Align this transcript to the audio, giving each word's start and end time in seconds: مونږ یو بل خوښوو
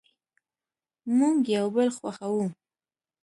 مونږ 1.17 1.39
یو 1.57 1.67
بل 1.75 1.87
خوښوو 1.97 2.45